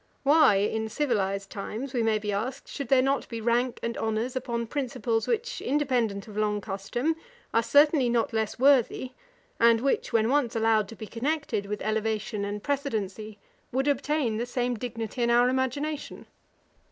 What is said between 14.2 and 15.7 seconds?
the same dignity in our